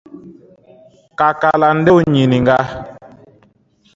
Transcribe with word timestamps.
Ka 1.17 1.29
kalandenw 1.39 1.97
ɲininga: 2.13 2.57